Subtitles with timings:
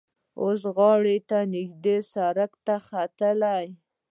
[0.41, 2.51] اوس غار ته نږدې سړک
[2.87, 3.67] ختلی.